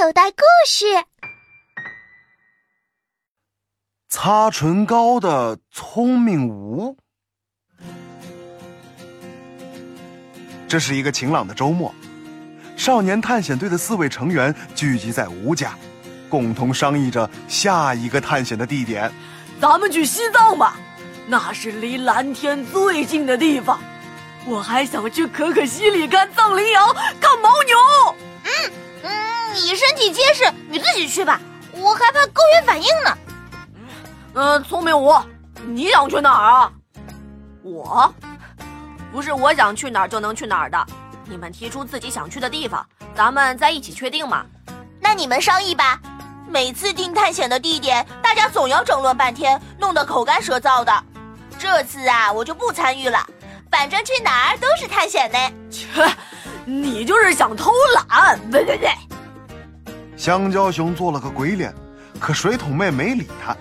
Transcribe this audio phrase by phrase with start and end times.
[0.00, 0.86] 口袋故事：
[4.08, 6.96] 擦唇膏的聪明吴。
[10.68, 11.92] 这是一个晴朗的周末，
[12.76, 15.76] 少年探险队的四位成员聚集在吴家，
[16.28, 19.10] 共同商议着下一个探险的地点。
[19.60, 20.76] 咱们去西藏吧，
[21.26, 23.80] 那是离蓝天最近的地方。
[24.46, 26.86] 我还想去可可西里看藏羚羊，
[27.20, 28.27] 看牦牛。
[29.02, 31.40] 嗯嗯，你身体结实，你自己去吧。
[31.72, 33.18] 我害怕高原反应呢。
[34.34, 35.14] 嗯，聪明五，
[35.66, 36.72] 你想去哪儿啊？
[37.62, 38.14] 我，
[39.12, 40.86] 不是我想去哪儿就能去哪儿的。
[41.24, 44.44] 你们提出自己想去的地方，咱们再一起确定嘛。
[45.00, 46.00] 那你们商议吧。
[46.50, 51.04] 每次定探险的地点，大家总要争论半天，弄得口干舌燥的。
[51.58, 53.18] 这次啊，我就不参与了。
[53.70, 55.38] 反正去哪儿都是探险呢。
[55.70, 55.86] 切，
[56.68, 58.38] 你就是想偷懒。
[58.50, 58.90] 对对对。
[60.18, 61.72] 香蕉熊做了个鬼脸，
[62.20, 63.56] 可水桶妹没理他。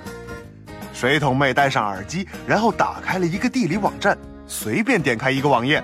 [0.93, 5.81] 水桶妹戴上耳机，然后打开了一个地理网站，随便点开一个网页。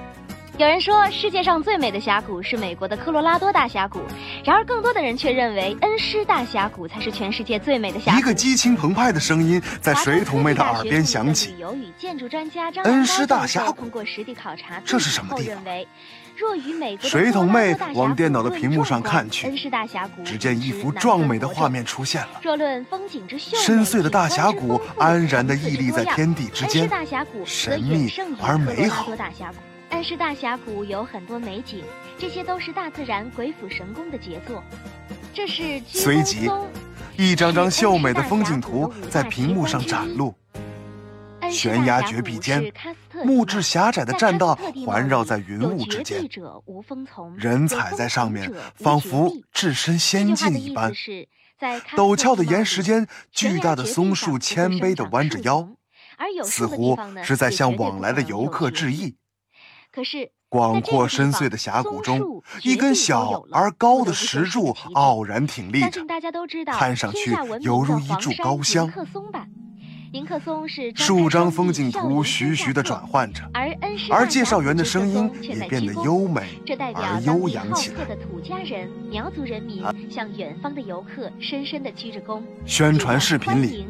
[0.58, 4.00] 有人说世界上最美的峡谷是美国的科罗拉多大峡谷，
[4.44, 8.20] 然而更多的人却认为恩施大峡谷才是全世界最美的峡谷。
[8.20, 11.56] 一个激情澎湃的声音在水桶妹的耳边响起。
[12.84, 15.64] 恩施大峡谷通过实地考察，这是什么地方？
[17.02, 19.52] 水桶妹往电脑的屏幕上看去，
[20.24, 22.40] 只见一幅壮美的画面出现了。
[22.42, 26.90] 若论风景之秀深邃的大峡谷安然地屹立在天地之间，
[27.46, 28.12] 神秘
[28.42, 29.08] 而美好。
[29.90, 31.84] 恩施大峡谷有很多美景，
[32.18, 34.64] 这些都是大自然鬼斧神工的杰作。
[35.34, 36.50] 这是随即，
[37.16, 40.34] 一张张秀美的风景图在屏幕上展露。
[41.54, 42.74] 悬崖绝壁间，
[43.24, 46.28] 木质狭窄的栈道环绕在云雾之间，
[47.38, 50.92] 人踩在上面，仿佛置身仙境一般。
[51.96, 55.70] 陡峭的岩石间，巨大的松树谦卑地弯着腰，
[56.44, 59.16] 似乎是在向往来的游客致意。
[59.92, 66.04] 可是，广阔深邃的峡谷中，一根小而高的石柱傲然挺立着，
[66.74, 67.32] 看上去
[67.62, 68.92] 犹如一柱高香。
[70.14, 73.42] 林克松是数张风景图徐徐地转换着，
[74.12, 76.62] 而介绍员的声音也变得优美
[76.94, 78.06] 而悠扬起来。
[78.18, 82.44] 土家人、苗族人民向远方的游客深深地鞠着躬。
[82.64, 83.88] 宣传视频里，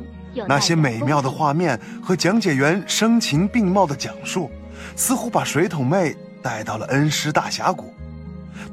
[0.47, 4.49] 那些美妙的画面和讲解员声情并茂的讲述。
[4.95, 7.93] 似乎把水桶妹带到了恩施大峡谷，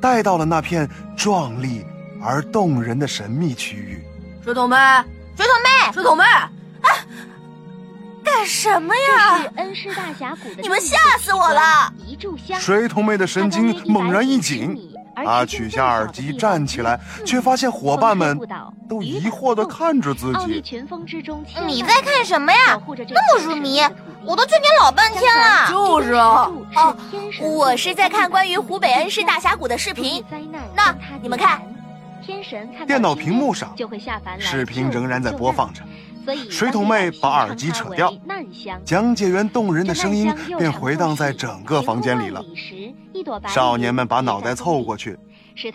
[0.01, 1.85] 带到了那片壮丽
[2.23, 4.05] 而动人的神秘区域。
[4.45, 4.77] 水桶妹，
[5.37, 6.49] 水桶妹，水桶妹，啊！
[8.37, 9.39] 干什么呀？
[9.39, 11.93] 这是恩施大峡谷的，你们吓死我了！
[12.07, 12.59] 一炷香。
[12.61, 14.79] 水桶妹的神经猛然一紧。
[15.23, 18.39] 她取下耳机，站起来，却发现伙伴们
[18.89, 20.63] 都疑惑地看着自己。
[21.67, 22.81] 你在看什么呀？
[22.87, 23.83] 那么入迷，
[24.25, 25.69] 我都劝你老半天了。
[25.69, 26.51] 就是啊。
[26.77, 26.97] 哦，
[27.41, 30.25] 我是在看关于湖北恩施大峡谷的视频。
[30.75, 31.61] 那你们看，
[32.87, 33.77] 电脑屏幕上，
[34.39, 35.83] 视频仍然在播放着。
[36.51, 38.13] 水桶妹把耳机扯掉，
[38.85, 42.45] 讲解员动人的声音便回荡在整个房间里了。
[43.49, 45.19] 少年们把脑袋凑过去，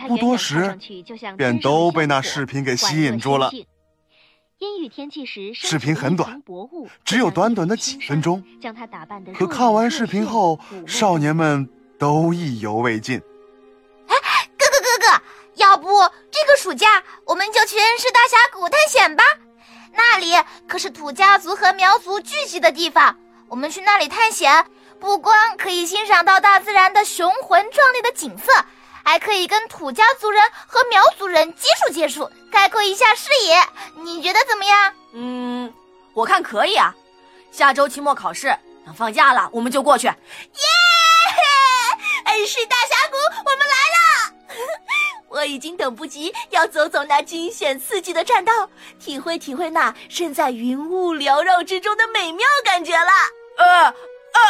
[0.08, 0.78] 不多时，
[1.38, 3.52] 便都被那视频给吸引住了。
[4.60, 6.42] 阴雨天气时，视频很短，
[7.04, 8.42] 只有短短的几分钟。
[9.34, 10.58] 可看完视频后，
[10.88, 11.70] 少年们
[12.00, 13.22] 都意犹未尽。
[14.08, 14.16] 哎，
[14.58, 15.24] 哥哥哥哥，
[15.56, 15.90] 要不
[16.32, 19.24] 这个暑假我们就去恩施大峡谷探险吧？
[19.96, 20.34] 那里
[20.68, 23.16] 可是土家族和苗族聚集的地方，
[23.48, 24.66] 我们去那里探险，
[25.00, 28.52] 不光可以欣赏到大自然的雄浑壮丽的景色，
[29.04, 33.58] 还可以跟土家族人和苗族人接触接触，开阔一下视野。
[34.04, 34.94] 你觉得怎么样？
[35.14, 35.74] 嗯，
[36.14, 36.94] 我看可以啊。
[37.52, 38.54] 下周期末考试，
[38.86, 40.08] 等放假了我们就过去。
[40.08, 40.16] 耶！
[42.26, 43.98] 恩施大峡谷，我们来了！
[45.36, 53.12] 我已经等不及要走走那惊险刺激的栈道，体会体会那身在云雾缭绕之中的美妙感觉了。
[53.58, 53.94] 呃呃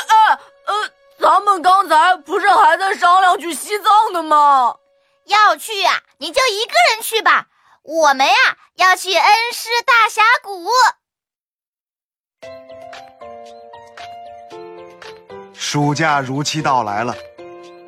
[0.08, 4.76] 呃呃，咱们刚才不是还在商量去西藏的吗？
[5.26, 7.48] 要去呀，你就一个人去吧。
[7.82, 8.36] 我们呀
[8.76, 10.70] 要去恩施大峡谷。
[15.56, 17.16] 暑假如期到来了，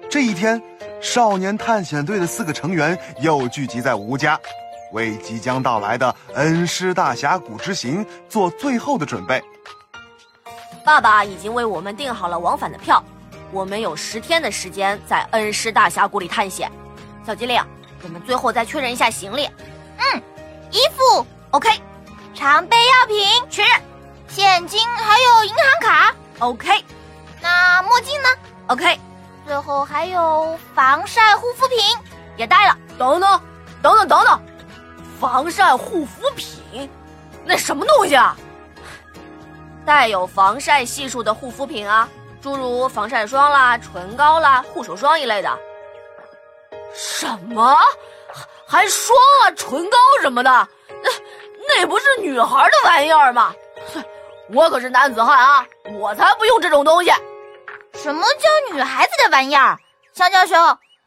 [0.09, 0.59] 这一天。
[1.01, 4.39] 少年探险队的四个成员又聚集在吴家，
[4.91, 9.43] 为即将到来的恩施大峡谷之行做最后的准备。
[10.83, 13.03] 爸爸已经为我们订好了往返的票，
[13.51, 16.71] 我们有十天的时间在恩施大峡谷里探险。
[17.25, 17.61] 小机灵，
[18.03, 19.45] 我们最后再确认一下行李。
[19.97, 20.21] 嗯，
[20.71, 21.69] 衣服 OK，
[22.33, 23.71] 常备药品确认，
[24.27, 26.83] 现金还有银行卡 OK，
[27.41, 28.29] 那墨镜呢
[28.67, 28.97] ？OK，
[29.47, 31.77] 最后还有防晒护肤品
[32.35, 32.77] 也带了。
[32.99, 33.41] 等等，
[33.81, 34.41] 等等等等，
[35.21, 36.89] 防晒护肤品，
[37.45, 38.35] 那什么东西啊？
[39.85, 42.09] 带有防晒系数的护肤品啊，
[42.41, 45.57] 诸如防晒霜啦、唇膏啦、护手霜一类的。
[46.93, 47.77] 什么？
[48.67, 50.67] 还霜啊、唇膏什么的？
[50.89, 51.09] 那
[51.69, 53.53] 那不是女孩的玩意儿吗？
[54.53, 57.11] 我可是男子汉啊，我才不用这种东西。
[57.97, 59.75] 什么叫女孩子的玩意儿？
[60.13, 60.55] 香蕉熊，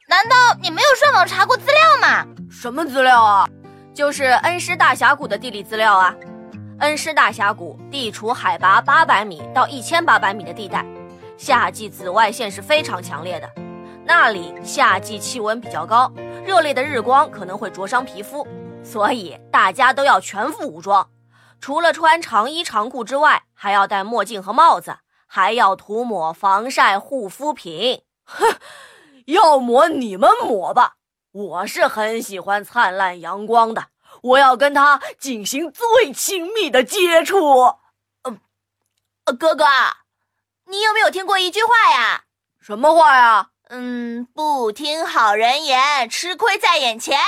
[0.08, 2.26] 难道你没有上网查过资料吗？
[2.50, 3.48] 什么资料啊？
[3.94, 6.12] 就是恩施大峡谷的地理资料啊。
[6.80, 10.84] 恩施大峡谷地处海拔八百米到一千八百米的地带，
[11.38, 13.48] 夏季紫外线是非常强烈的。
[14.04, 16.10] 那里夏季气温比较高，
[16.44, 18.44] 热烈的日光可能会灼伤皮肤，
[18.82, 21.08] 所以大家都要全副武装。
[21.60, 24.96] 除了穿长衣长裤之外，还要戴墨镜和帽子，
[25.32, 28.02] 还要涂抹防晒护肤品。
[28.24, 28.58] 哼，
[29.26, 30.94] 要抹你们抹吧，
[31.30, 33.90] 我是很喜欢灿烂阳光的。
[34.22, 37.76] 我要跟他进行最亲密的接触。
[39.24, 39.64] 呃，哥哥，
[40.66, 42.24] 你有没有听过一句话呀？
[42.60, 43.50] 什么话呀？
[43.68, 47.20] 嗯，不听好人言，吃亏在眼前。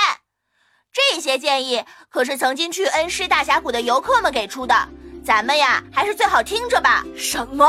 [0.91, 4.89] 这些建议可是曾经去恩施大峡谷的游客们给出的，
[5.23, 7.03] 咱们呀还是最好听着吧。
[7.15, 7.65] 什么？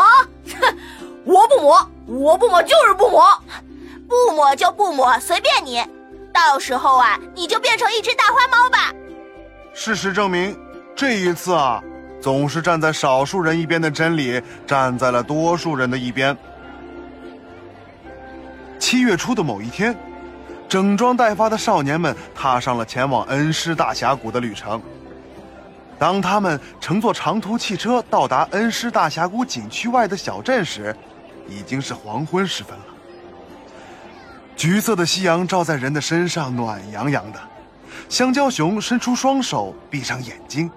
[0.60, 0.76] 哼，
[1.24, 3.22] 我不抹，我不抹就是不抹，
[4.08, 5.84] 不抹就不抹，随便你。
[6.32, 8.92] 到时候啊，你就变成一只大花猫吧。
[9.72, 10.58] 事实证明，
[10.96, 11.80] 这一次啊，
[12.20, 16.36] 总是站在少数人一边的真理站在了多数人的一边。
[18.80, 19.96] 七月初的某一天，
[20.68, 24.82] 整装待发的少年们踏上了前往恩施大峡谷的旅程。
[26.04, 30.94] 当他们乘坐长途汽车到达恩施大峡谷景区外的小镇时，
[31.48, 32.84] 已经是黄昏时分了。
[34.54, 37.40] 橘色的夕阳照在人的身上，暖洋洋的。
[38.10, 40.70] 香蕉熊伸出双手，闭上眼睛。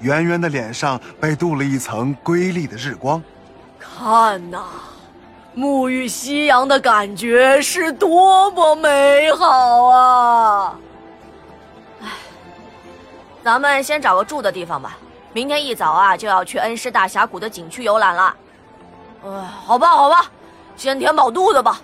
[0.00, 3.22] 圆圆的脸上被镀了一层瑰丽的日光。
[3.78, 4.62] 看呐，
[5.54, 10.78] 沐浴夕阳的感觉是多么美好啊！
[13.44, 14.96] 咱们先找个住的地方吧。
[15.34, 18.34] 明天一早啊，就要去恩施大峡谷的景区游览了。
[19.26, 19.28] 哎，
[19.66, 20.30] 好吧，好吧，
[20.76, 21.78] 先填饱肚子吧。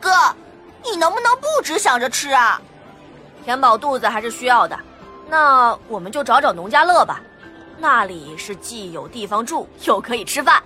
[0.00, 0.10] 哥，
[0.82, 2.60] 你能不能不只想着吃啊？
[3.44, 4.76] 填饱肚子还是需要的，
[5.28, 7.20] 那我们就找找农家乐吧，
[7.78, 10.60] 那里是既有地方住又可以吃饭。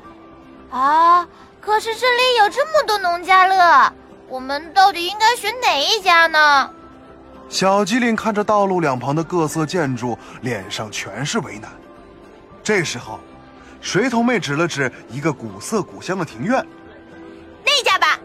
[0.71, 1.29] 啊，
[1.61, 3.93] 可是这里有这么多农家乐，
[4.29, 6.71] 我们到底应该选哪一家呢？
[7.53, 11.71] 小机灵看着道路两旁的各色建筑，脸上全是为难。
[12.65, 13.21] 这时候，
[13.83, 16.67] 水桶妹指了指一个古色古香的庭院，
[17.63, 18.19] 那家吧，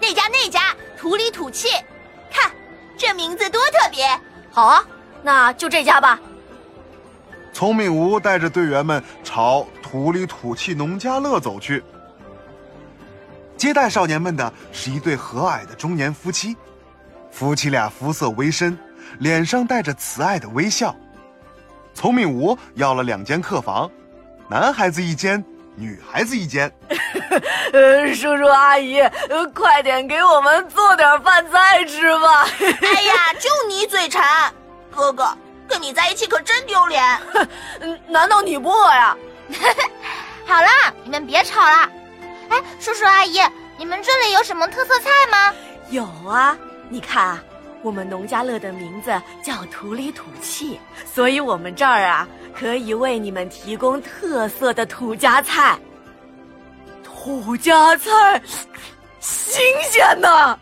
[0.00, 1.66] 那家那家土里土气。
[2.30, 2.52] 看
[2.96, 4.06] 这名字多特别，
[4.48, 4.84] 好啊，
[5.24, 6.20] 那就这家吧。
[7.52, 11.82] 聪明吴带着队员们朝土里土气农家乐走去。
[13.56, 16.56] 接待少年们的是一对和蔼的中年夫妻，
[17.38, 18.76] 夫妻俩肤色微深，
[19.20, 20.92] 脸上带着慈爱的微笑。
[21.94, 23.88] 聪明吴要了两间客房，
[24.48, 25.44] 男孩子一间。
[25.76, 26.68] 女孩子一间，
[27.72, 29.00] 呃，叔叔阿姨，
[29.54, 32.48] 快点给我们做点饭菜吃吧。
[32.58, 34.52] 哎呀，就你嘴馋，
[34.90, 35.28] 哥哥
[35.68, 37.00] 跟你在一起可真丢脸。
[38.10, 39.16] 难道你不饿呀？
[40.44, 40.68] 好了，
[41.04, 41.88] 你们别吵了。
[42.48, 43.40] 哎，叔叔阿姨，
[43.76, 45.54] 你们这里有什么特色菜吗？
[45.90, 46.58] 有啊，
[46.90, 47.42] 你看啊，
[47.82, 49.10] 我们农家乐的名字
[49.42, 52.26] 叫土里土气，所以我们这儿啊。
[52.54, 55.78] 可以为你们提供特色的土家菜。
[57.04, 58.42] 土家菜，
[59.20, 60.58] 新鲜呐！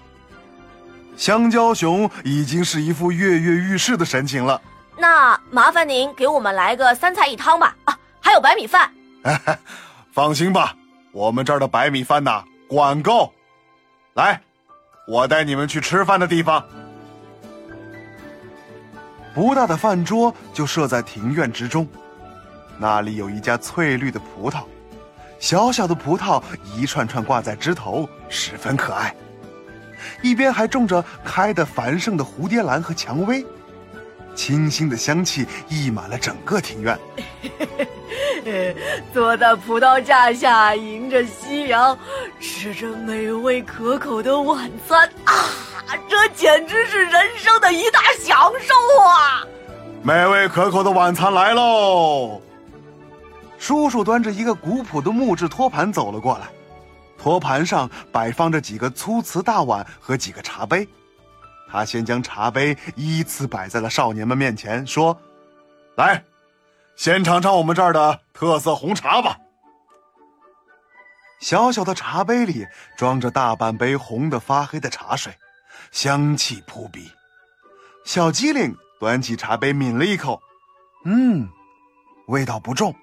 [1.17, 4.61] 香蕉熊已经是一副跃跃欲试的神情了。
[4.99, 7.75] 那麻烦您给我们来个三菜一汤吧。
[7.85, 8.91] 啊，还有白米饭。
[10.13, 10.75] 放心吧，
[11.13, 13.33] 我们这儿的白米饭呐，管够。
[14.13, 14.39] 来，
[15.07, 16.65] 我带你们去吃饭的地方。
[19.33, 21.87] 不大的饭桌就设在庭院之中，
[22.79, 24.65] 那里有一家翠绿的葡萄，
[25.39, 26.43] 小小的葡萄
[26.75, 29.15] 一串串挂在枝头，十分可爱。
[30.23, 33.45] 一边还种着开得繁盛的蝴蝶兰和蔷薇，
[34.35, 36.99] 清新的香气溢满了整个庭院。
[39.13, 41.97] 坐在葡萄架下，迎着夕阳，
[42.41, 45.35] 吃着美味可口的晚餐啊！
[46.09, 49.45] 这简直是人生的一大享受啊！
[50.03, 52.41] 美味可口的晚餐来喽！
[53.59, 56.47] 叔叔端着一个古朴的木质托盘走了过来，
[57.19, 60.87] 托盘上摆放着几个粗瓷大碗和几个茶杯。
[61.69, 65.19] 他先将茶杯依次摆在了少年们面前，说
[65.97, 66.23] ：“来，
[66.97, 69.39] 先尝尝我们这儿的特色红茶吧。”
[71.39, 75.33] 小小的茶杯里装着大半杯红的发黑的茶水，
[75.93, 77.11] 香气扑鼻。
[78.05, 80.41] 小机灵端起茶杯抿了一口，
[81.05, 81.47] 嗯，
[82.29, 82.95] 味道不重，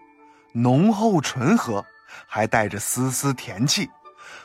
[0.52, 1.86] 浓厚醇和，
[2.28, 3.90] 还带着丝丝甜气，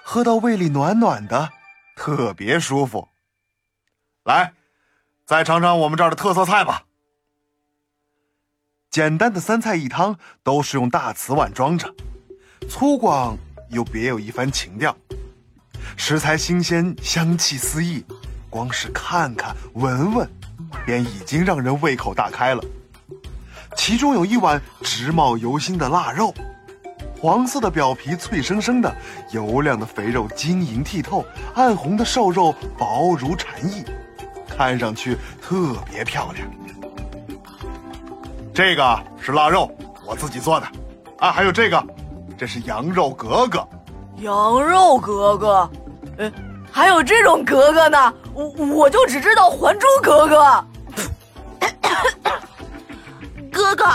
[0.03, 1.49] 喝到胃里暖暖的，
[1.97, 3.09] 特别舒服。
[4.25, 4.53] 来，
[5.25, 6.83] 再尝尝我们这儿的特色菜吧。
[8.99, 11.95] 简单的三菜一汤都是用大瓷碗装着，
[12.69, 13.37] 粗犷
[13.71, 14.93] 又别有一番情调。
[15.97, 18.05] 食材新鲜，香气四溢，
[18.51, 20.29] 光是看看闻闻，
[20.85, 22.65] 便已经让人胃口大开了。
[23.77, 26.35] 其中有一碗直冒油腥的腊肉，
[27.21, 28.93] 黄色的表皮脆生生的，
[29.31, 31.25] 油亮的肥肉晶莹剔透，
[31.55, 33.85] 暗红的瘦肉薄如蝉翼。
[34.49, 36.49] 看上去特别漂亮。
[38.59, 39.71] 这个是腊肉，
[40.05, 40.67] 我自己做的，
[41.21, 41.81] 啊，还有这个，
[42.37, 43.65] 这是羊肉格格。
[44.17, 45.71] 羊肉格格，
[46.17, 46.29] 呃，
[46.73, 48.13] 还有这种格格呢？
[48.35, 50.41] 我我就只知道《还珠格格》。
[53.53, 53.87] 哥哥，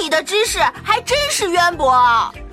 [0.00, 1.94] 你的知识还真是渊博。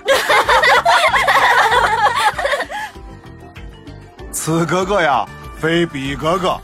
[4.29, 5.25] 此格格呀，
[5.57, 6.59] 非彼格格。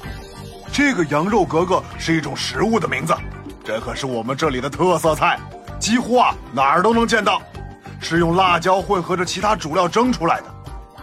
[0.69, 3.15] 这个羊肉格格是一种食物的名字，
[3.65, 5.39] 这可是我们这里的特色菜，
[5.79, 7.41] 几乎啊哪儿都能见到，
[7.99, 10.45] 是用辣椒混合着其他主料蒸出来的。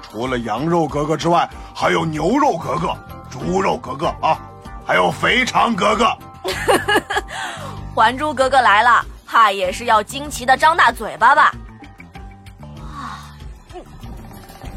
[0.01, 2.97] 除了羊肉格格之外，还有牛肉格格、
[3.29, 4.39] 猪肉格格啊，
[4.87, 6.17] 还有肥肠格格。
[7.97, 11.53] 还珠格格来了，怕也是要惊奇的张大嘴巴吧？
[12.79, 13.35] 啊，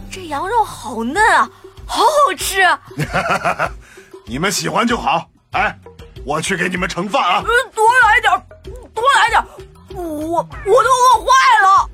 [0.10, 1.48] 这羊肉好嫩啊，
[1.86, 2.68] 好好吃。
[4.25, 5.30] 你们喜欢就好。
[5.51, 5.77] 哎，
[6.25, 7.44] 我去给你们盛饭啊！
[7.74, 8.34] 多来点，
[8.94, 9.46] 多来点，
[9.96, 11.27] 我我都饿坏
[11.62, 11.89] 了。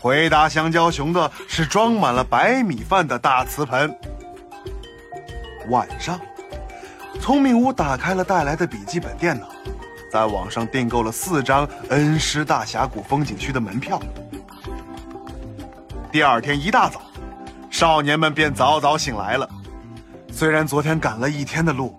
[0.00, 3.92] 回答香蕉熊的是装满了白米饭的大瓷盆。
[5.68, 6.18] 晚上，
[7.20, 9.48] 聪明屋打开了带来的笔记本电脑，
[10.12, 14.00] 在网上订购了四张恩施大峡谷风景区的门票。
[16.12, 17.02] 第二天一大早，
[17.68, 19.48] 少年们便早早醒来了。
[20.32, 21.96] 虽然昨天赶了一天的路，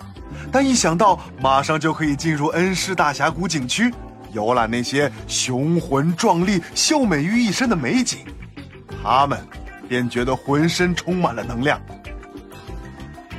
[0.51, 3.93] 但一想到马上就可以进入恩施大峡谷景区，
[4.34, 8.20] 游览那些雄浑壮丽、秀美于一身的美景，
[9.01, 9.39] 他们
[9.88, 11.79] 便觉得浑身充满了能量。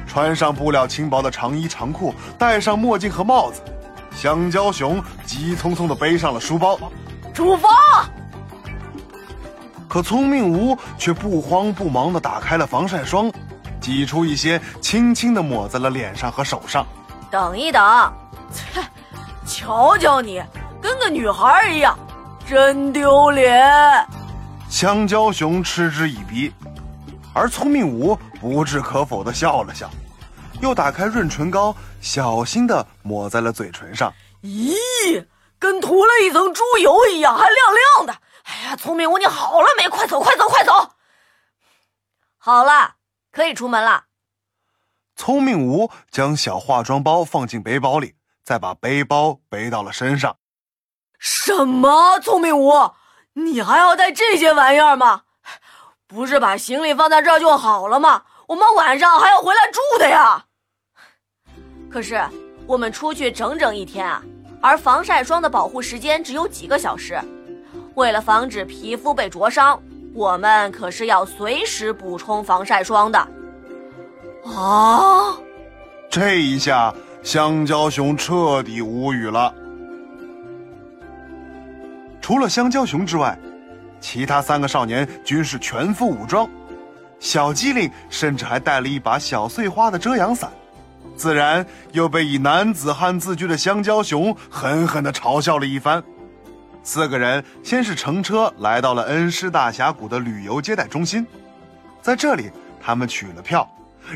[0.07, 3.63] 穿上布料轻薄的长衣长裤，戴上墨镜和帽子，
[4.15, 6.79] 香蕉熊急匆匆地背上了书包，
[7.35, 7.69] 出发。
[9.89, 13.31] 可聪明无却不慌不忙地打开了防晒霜。
[13.81, 16.87] 挤出一些，轻轻的抹在了脸上和手上。
[17.33, 18.13] 等一等，
[18.53, 18.83] 切，
[19.49, 20.45] 瞧瞧你，
[20.83, 21.99] 跟个女孩一样，
[22.47, 24.07] 真丢脸！
[24.69, 26.53] 香蕉熊嗤之以鼻，
[27.33, 29.89] 而聪明五不置可否的笑了笑，
[30.61, 34.13] 又打开润唇膏，小心的抹在了嘴唇上。
[34.43, 34.77] 咦，
[35.59, 37.57] 跟涂了一层猪油一样，还亮
[37.97, 38.15] 亮的。
[38.43, 39.89] 哎呀，聪明五，你好了没？
[39.89, 40.91] 快走，快走，快走！
[42.37, 42.97] 好了。
[43.31, 44.05] 可以出门了。
[45.17, 48.15] 聪明无将小化妆包放进背包里，
[48.45, 50.37] 再把背包背到了身上。
[51.19, 52.19] 什么？
[52.21, 52.73] 聪明无，
[53.35, 55.23] 你还要带这些玩意儿吗？
[56.07, 58.23] 不是把行李放在这儿就好了吗？
[58.49, 60.45] 我们晚上还要回来住的呀。
[61.91, 62.23] 可是
[62.67, 64.23] 我们出去整整一天啊，
[64.61, 67.21] 而防晒霜的保护时间只有几个小时。
[67.95, 69.81] 为了防止皮肤被灼伤。
[70.15, 73.29] 我们可是要随时补充防晒霜的。
[74.45, 75.37] 啊！
[76.11, 79.55] 这一下，香蕉熊彻底无语了。
[82.21, 83.39] 除了香蕉熊之外，
[84.01, 86.49] 其他三个少年均是全副武装。
[87.19, 90.51] 小机灵甚至还带了一把小碎花的遮阳伞，
[91.17, 96.03] 自然又被以男子汉自居的香蕉熊狠狠的嘲笑了一番。
[96.83, 101.25] 四个人先是乘车来到了恩施大峡谷的旅游接待中心，
[102.01, 103.69] 在这里，他们取了票，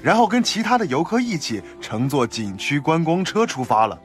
[0.03, 3.99] 然后跟其他的游客一起乘坐景区观光车出发了。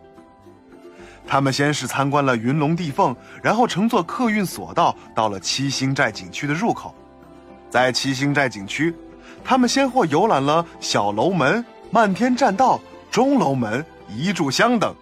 [1.27, 6.93] 他们先是参观了云龙地凤，然后乘坐客运索道到了七星寨景区的入口。
[7.69, 8.93] 在七星寨景区，
[9.43, 14.93] 他们先后游览了小楼门、漫天栈道、钟楼门、一炷香等，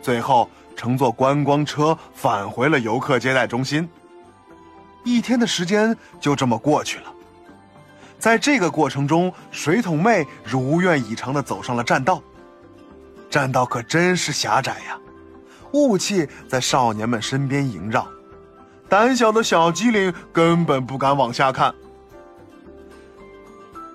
[0.00, 3.88] 最后乘坐观光车返回了游客接待中心。
[5.04, 7.12] 一天的时间就这么过去了。
[8.18, 12.22] 在这个过程中，水桶妹如愿以偿的走上了栈道。
[13.30, 14.98] 栈道可真是狭窄呀，
[15.72, 18.08] 雾气在少年们身边萦绕，
[18.88, 21.74] 胆小的小机灵根本不敢往下看。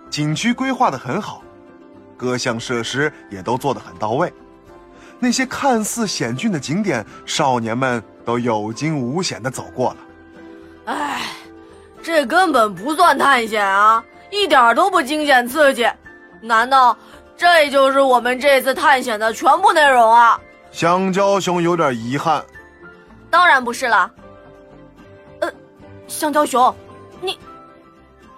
[0.10, 1.42] 景区规划的很好，
[2.16, 4.32] 各项设施也都做得很到位。
[5.20, 9.98] 那些看似险峻的景点，少年们都有惊无险的走过了。
[10.86, 11.24] 唉，
[12.04, 14.04] 这根本不算探险啊，
[14.34, 15.88] 一点都不惊险刺激。
[16.42, 16.98] 难道
[17.38, 20.40] 这就是我们这次探险的全部内容啊？
[20.72, 22.44] 香蕉熊有点遗憾。
[23.30, 24.10] 当然不是了。
[25.40, 25.52] 呃，
[26.08, 26.76] 香蕉熊，
[27.22, 27.40] 你，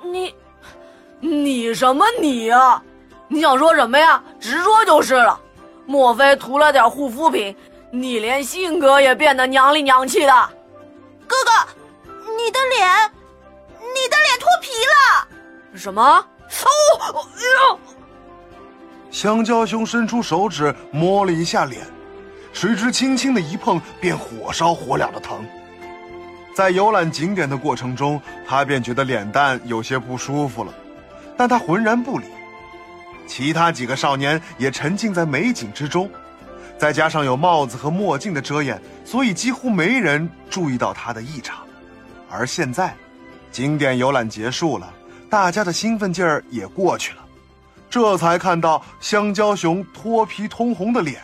[0.04, 0.36] 你。
[1.22, 2.80] 你什么你呀？
[3.30, 4.22] 你想说什么呀？
[4.38, 5.40] 直说就是了。
[5.86, 7.56] 莫非涂了点护肤品，
[7.90, 10.50] 你连性格也变得娘里娘气的？
[11.26, 11.52] 哥哥，
[12.38, 13.12] 你的脸，
[13.80, 15.28] 你的脸脱皮了。
[15.78, 16.02] 什么？
[16.02, 16.26] 哦，
[17.02, 17.42] 哎
[17.72, 17.80] 呦！
[19.12, 21.86] 香蕉兄伸出手指摸了一下脸，
[22.54, 25.46] 谁知轻轻的一碰，便火烧火燎的疼。
[26.54, 30.74] 在游览景点的过程中，他便觉得脸蛋有些不舒服了。
[31.38, 32.26] 但他浑然不理，
[33.28, 36.10] 其他几个少年也沉浸在美景之中，
[36.78, 41.58] 再加上有帽子和墨镜的遮掩，所以几乎没人注意到他的异常。
[42.30, 42.96] 而现在，
[43.52, 44.94] 景点游览结束了，
[45.36, 47.20] 大家的兴奋劲儿也过去了，
[47.90, 51.22] 这才看到香蕉熊脱皮通红的脸，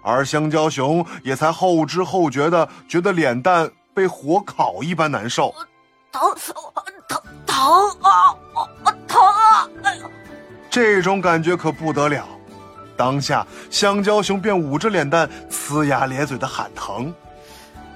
[0.00, 5.54] 而香蕉熊也才后知后觉的觉得脸蛋被火烤一般难受。
[6.10, 6.22] 疼，
[7.06, 8.34] 疼，疼啊！
[8.84, 9.68] 啊，疼啊！
[9.82, 10.04] 哎呀，
[10.70, 12.26] 这种感觉可不得了。
[12.96, 17.12] 当下，香蕉熊便捂着脸蛋，呲牙咧嘴的喊疼。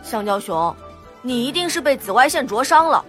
[0.03, 0.77] 香蕉熊，
[1.23, 3.03] 你一定是被紫外线灼伤了。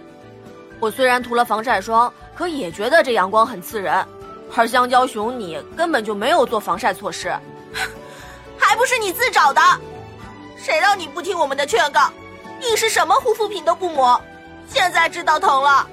[0.78, 4.06] 我虽然涂了防晒霜，可也觉得这阳光很刺人。
[4.54, 7.34] 而香蕉熊，你根本就没有做防晒措施，
[8.58, 9.60] 还不是你自找的？
[10.56, 12.10] 谁让你不听我们的劝告？
[12.60, 14.20] 你是什么护肤品都不抹？
[14.68, 15.86] 现在知道疼了，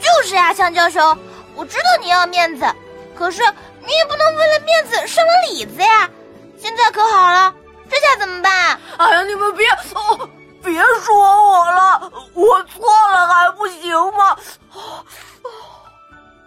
[0.00, 1.16] 就是呀，香蕉熊，
[1.54, 2.66] 我知道你要面子，
[3.14, 3.42] 可是
[3.80, 6.10] 你也不能为了面子伤了里子呀。
[6.58, 7.54] 现在可好了，
[7.88, 8.78] 这下怎么办？
[8.98, 10.28] 哎呀，你们别哦，
[10.66, 14.36] 别说我了，我错了还不行吗？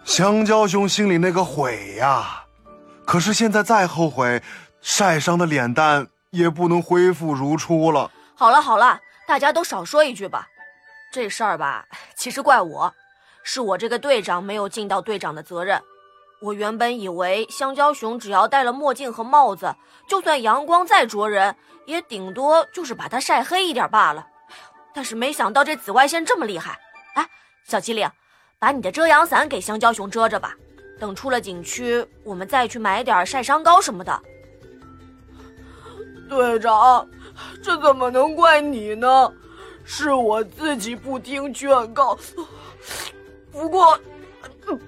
[0.04, 2.44] 香蕉熊心里那个悔呀，
[3.06, 4.42] 可是现在再后悔，
[4.82, 8.10] 晒伤的脸蛋也不能恢复如初了。
[8.34, 10.46] 好了好了，大家都少说一句吧。
[11.12, 12.92] 这事儿吧，其实怪我，
[13.42, 15.80] 是我这个队长没有尽到队长的责任。
[16.40, 19.74] 我原本以为香蕉熊只要戴了墨镜和帽子，
[20.08, 24.26] 就算阳光再灼人，也顶多就是把它晒黑一点罢了。
[24.94, 26.78] 但是没想到这紫外线这么厉害。
[27.14, 27.28] 哎，
[27.64, 28.10] 小机灵，
[28.58, 30.54] 把你的遮阳伞给香蕉熊遮着吧，
[30.98, 34.22] 等出了景区，我们再去买点晒伤膏什么的。
[36.28, 37.06] 队长，
[37.62, 39.32] 这怎么能怪你呢？
[39.84, 42.16] 是我自己不听劝告，
[43.50, 43.98] 不过，
[44.64, 44.80] 不过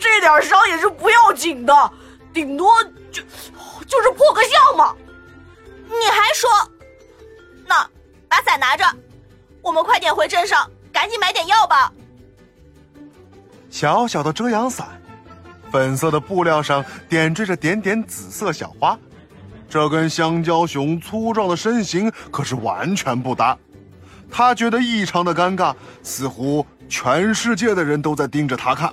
[0.00, 1.92] 这点伤也是不要紧的，
[2.32, 2.82] 顶多
[3.12, 3.22] 就
[3.86, 4.96] 就是破个相嘛。
[5.86, 6.48] 你还说？
[7.66, 7.86] 那
[8.28, 8.84] 把伞拿着，
[9.62, 11.92] 我们快点回镇上，赶紧买点药吧。
[13.68, 15.00] 小小的遮阳伞，
[15.70, 18.98] 粉色的布料上点缀着点点紫色小花，
[19.68, 23.56] 这跟香蕉熊粗壮的身形可是完全不搭。
[24.30, 28.92] 他觉得异常的尴尬，似乎全世界的人都在盯着他看。